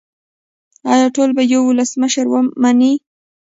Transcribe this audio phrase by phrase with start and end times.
[0.93, 2.25] آیا ټول یو ولسمشر
[2.61, 2.93] مني؟